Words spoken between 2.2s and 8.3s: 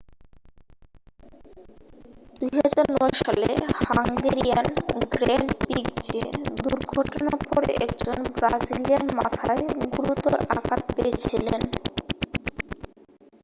2009 সালে Hungarian grand প্রিক্সে দুর্ঘটনার পরে একজন